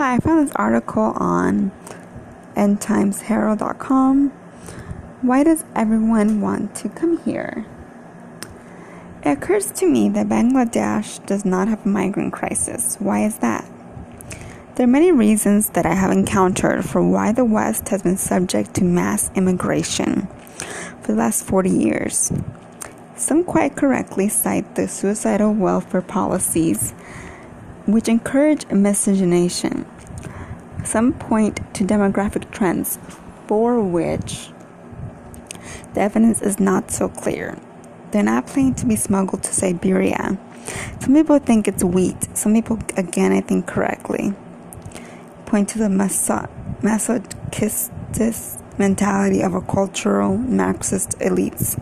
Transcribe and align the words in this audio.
Hi, 0.00 0.14
I 0.14 0.18
found 0.18 0.48
this 0.48 0.56
article 0.56 1.12
on 1.16 1.72
endtimesherald.com. 2.56 4.30
Why 5.20 5.44
does 5.44 5.62
everyone 5.76 6.40
want 6.40 6.74
to 6.76 6.88
come 6.88 7.18
here? 7.18 7.66
It 9.22 9.32
occurs 9.32 9.70
to 9.72 9.86
me 9.86 10.08
that 10.08 10.26
Bangladesh 10.26 11.26
does 11.26 11.44
not 11.44 11.68
have 11.68 11.84
a 11.84 11.88
migrant 11.90 12.32
crisis. 12.32 12.96
Why 12.98 13.26
is 13.26 13.40
that? 13.40 13.70
There 14.76 14.84
are 14.84 14.90
many 14.90 15.12
reasons 15.12 15.68
that 15.68 15.84
I 15.84 15.92
have 15.92 16.10
encountered 16.10 16.86
for 16.86 17.06
why 17.06 17.32
the 17.32 17.44
West 17.44 17.90
has 17.90 18.02
been 18.02 18.16
subject 18.16 18.72
to 18.76 18.84
mass 18.84 19.30
immigration 19.34 20.28
for 21.02 21.12
the 21.12 21.18
last 21.18 21.44
40 21.44 21.68
years. 21.68 22.32
Some 23.16 23.44
quite 23.44 23.76
correctly 23.76 24.30
cite 24.30 24.76
the 24.76 24.88
suicidal 24.88 25.52
welfare 25.52 26.00
policies 26.00 26.94
which 27.92 28.08
encourage 28.08 28.68
miscegenation. 28.70 29.86
Some 30.84 31.12
point 31.12 31.60
to 31.74 31.84
demographic 31.84 32.50
trends 32.50 32.98
for 33.46 33.80
which 33.80 34.50
the 35.94 36.00
evidence 36.00 36.40
is 36.40 36.60
not 36.60 36.90
so 36.90 37.08
clear. 37.08 37.58
They're 38.10 38.22
not 38.22 38.46
planning 38.46 38.74
to 38.76 38.86
be 38.86 38.96
smuggled 38.96 39.42
to 39.44 39.54
Siberia. 39.54 40.38
Some 41.00 41.14
people 41.14 41.38
think 41.38 41.68
it's 41.68 41.84
wheat. 41.84 42.36
Some 42.36 42.54
people, 42.54 42.78
again, 42.96 43.32
I 43.32 43.40
think 43.40 43.66
correctly, 43.66 44.34
point 45.46 45.68
to 45.70 45.78
the 45.78 45.88
masochistic 45.88 47.90
mentality 48.78 49.42
of 49.42 49.54
a 49.54 49.60
cultural 49.60 50.36
Marxist 50.36 51.18
elites 51.18 51.78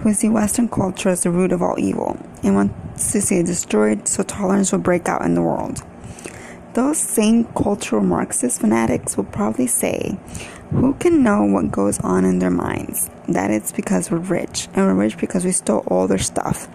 who 0.00 0.14
see 0.14 0.28
Western 0.28 0.68
culture 0.68 1.08
as 1.08 1.22
the 1.22 1.30
root 1.30 1.52
of 1.52 1.62
all 1.62 1.78
evil 1.78 2.18
and 2.42 2.54
want 2.54 2.72
to 2.96 3.20
see 3.20 3.38
it 3.38 3.46
destroyed 3.46 4.08
so 4.08 4.22
tolerance 4.22 4.72
will 4.72 4.78
break 4.78 5.08
out 5.08 5.22
in 5.22 5.34
the 5.34 5.42
world. 5.42 5.82
Those 6.74 6.98
same 6.98 7.44
cultural 7.44 8.02
Marxist 8.02 8.60
fanatics 8.60 9.16
will 9.16 9.24
probably 9.24 9.66
say, 9.66 10.18
Who 10.70 10.94
can 10.94 11.22
know 11.22 11.44
what 11.44 11.72
goes 11.72 11.98
on 12.00 12.24
in 12.24 12.38
their 12.38 12.50
minds? 12.50 13.10
That 13.26 13.50
it's 13.50 13.72
because 13.72 14.10
we're 14.10 14.18
rich, 14.18 14.68
and 14.74 14.86
we're 14.86 14.94
rich 14.94 15.18
because 15.18 15.44
we 15.44 15.52
stole 15.52 15.84
all 15.86 16.06
their 16.06 16.18
stuff. 16.18 16.68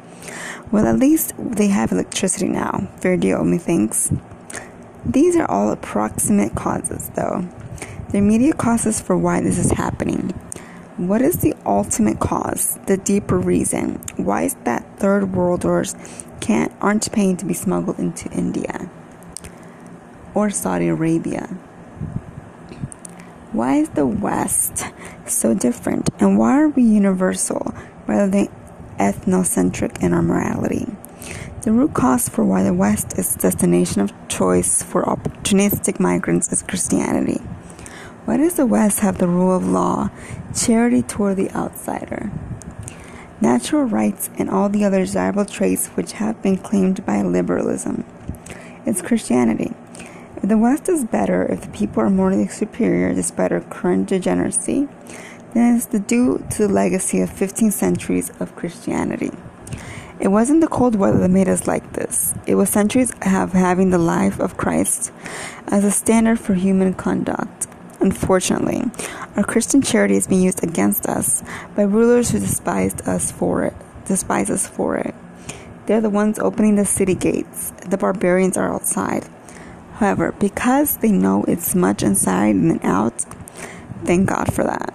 Well, 0.72 0.88
at 0.88 0.97
least 0.97 1.33
they 1.38 1.67
have 1.67 1.92
electricity 1.92 2.48
now. 2.48 2.89
Fair 2.98 3.16
deal, 3.16 3.44
methinks. 3.44 4.11
These 5.05 5.36
are 5.36 5.50
all 5.50 5.72
approximate 5.72 6.55
causes, 6.55 7.11
though. 7.16 7.48
The 8.09 8.17
immediate 8.17 8.58
causes 8.58 9.00
for 9.00 9.17
why 9.17 9.42
this 9.42 9.58
is 9.58 9.72
happening. 9.72 10.33
What 11.07 11.21
is 11.21 11.39
the 11.39 11.53
ultimate 11.65 12.21
cause, 12.21 12.79
the 12.87 12.95
deeper 12.95 13.37
reason? 13.37 13.99
Why 14.15 14.43
is 14.43 14.55
that 14.63 14.85
third 14.99 15.33
worlders 15.33 15.95
can't 16.39 16.71
aren't 16.79 17.11
paying 17.11 17.35
to 17.37 17.45
be 17.45 17.53
smuggled 17.53 17.99
into 17.99 18.31
India 18.31 18.89
or 20.33 20.49
Saudi 20.49 20.87
Arabia? 20.87 21.47
Why 23.51 23.75
is 23.75 23.89
the 23.89 24.05
West 24.05 24.85
so 25.25 25.53
different 25.53 26.09
and 26.21 26.37
why 26.39 26.61
are 26.61 26.69
we 26.69 26.83
universal 26.83 27.75
rather 28.07 28.31
than 28.31 28.47
ethnocentric 28.97 30.01
in 30.01 30.13
our 30.13 30.21
morality? 30.21 30.87
The 31.63 31.73
root 31.73 31.93
cause 31.93 32.29
for 32.29 32.45
why 32.45 32.63
the 32.63 32.73
West 32.73 33.19
is 33.19 33.35
destination 33.35 33.99
of 33.99 34.13
choice 34.29 34.81
for 34.81 35.03
opportunistic 35.03 35.99
migrants 35.99 36.49
is 36.53 36.63
Christianity. 36.63 37.41
Why 38.25 38.38
does 38.38 38.53
the 38.53 38.66
West 38.66 39.02
have 39.02 39.17
the 39.17 39.27
rule 39.27 39.53
of 39.53 39.67
law, 39.67 40.09
charity 40.55 41.02
toward 41.02 41.35
the 41.35 41.52
outsider, 41.52 42.31
natural 43.41 43.83
rights, 43.83 44.30
and 44.38 44.49
all 44.49 44.69
the 44.69 44.85
other 44.85 44.99
desirable 44.99 45.43
traits 45.43 45.88
which 45.89 46.13
have 46.13 46.41
been 46.41 46.57
claimed 46.57 47.05
by 47.05 47.21
liberalism? 47.21 48.05
It's 48.85 49.02
Christianity. 49.02 49.73
If 50.38 50.47
the 50.47 50.57
West 50.57 50.88
is 50.88 51.03
better, 51.03 51.43
if 51.43 51.63
the 51.63 51.67
people 51.69 52.02
are 52.02 52.09
morally 52.09 52.47
superior 52.47 53.13
despite 53.13 53.52
our 53.52 53.59
current 53.59 54.07
degeneracy, 54.07 54.87
then 55.53 55.75
it's 55.75 55.87
due 55.87 56.45
to 56.52 56.67
the 56.67 56.73
legacy 56.73 57.19
of 57.19 57.30
15 57.30 57.71
centuries 57.71 58.31
of 58.39 58.55
Christianity. 58.55 59.31
It 60.21 60.30
wasn't 60.30 60.61
the 60.61 60.67
cold 60.67 60.95
weather 60.95 61.19
that 61.19 61.30
made 61.30 61.49
us 61.49 61.67
like 61.67 61.92
this. 61.92 62.33
It 62.48 62.55
was 62.55 62.69
centuries 62.69 63.11
of 63.11 63.52
having 63.52 63.89
the 63.89 63.98
life 63.98 64.39
of 64.39 64.55
Christ 64.55 65.11
as 65.67 65.83
a 65.83 65.92
standard 65.92 66.39
for 66.39 66.53
human 66.53 66.93
conduct. 66.93 67.67
Unfortunately, 68.03 68.83
our 69.37 69.45
Christian 69.45 69.81
charity 69.81 70.17
is 70.17 70.27
being 70.27 70.41
used 70.41 70.61
against 70.61 71.05
us 71.05 71.41
by 71.73 71.83
rulers 71.83 72.31
who 72.31 72.39
despised 72.39 73.08
us 73.08 73.31
for 73.31 73.64
it, 73.64 73.73
despise 74.05 74.49
us 74.49 74.67
for 74.67 74.97
it. 74.97 75.15
They're 75.86 76.02
the 76.02 76.09
ones 76.09 76.37
opening 76.37 76.75
the 76.75 76.83
city 76.83 77.15
gates. 77.15 77.71
The 77.87 77.97
barbarians 77.97 78.58
are 78.58 78.73
outside. 78.73 79.25
However, 79.93 80.33
because 80.33 80.97
they 80.97 81.13
know 81.13 81.45
it's 81.47 81.75
much 81.75 82.03
inside 82.03 82.55
than 82.55 82.81
out, 82.83 83.21
thank 84.03 84.27
God 84.27 84.53
for 84.53 84.65
that. 84.65 84.93